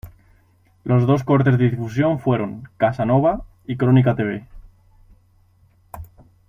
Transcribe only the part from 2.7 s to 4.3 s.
"Casanova" y "Crónica te